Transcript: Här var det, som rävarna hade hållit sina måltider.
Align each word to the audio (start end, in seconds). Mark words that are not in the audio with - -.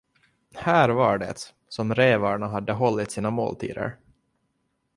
Här 0.55 0.89
var 0.89 1.17
det, 1.17 1.35
som 1.69 1.95
rävarna 1.95 2.47
hade 2.47 2.73
hållit 2.73 3.11
sina 3.11 3.29
måltider. 3.29 3.97